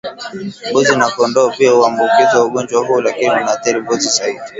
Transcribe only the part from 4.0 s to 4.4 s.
zaidi